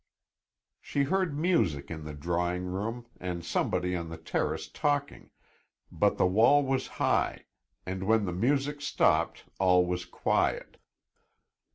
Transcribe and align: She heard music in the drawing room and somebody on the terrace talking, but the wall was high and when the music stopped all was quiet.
She 0.79 1.03
heard 1.03 1.37
music 1.37 1.91
in 1.91 2.05
the 2.05 2.15
drawing 2.15 2.65
room 2.65 3.05
and 3.19 3.45
somebody 3.45 3.95
on 3.95 4.09
the 4.09 4.17
terrace 4.17 4.67
talking, 4.67 5.29
but 5.91 6.17
the 6.17 6.25
wall 6.25 6.63
was 6.65 6.87
high 6.97 7.45
and 7.85 8.07
when 8.07 8.25
the 8.25 8.33
music 8.33 8.81
stopped 8.81 9.43
all 9.59 9.85
was 9.85 10.05
quiet. 10.05 10.77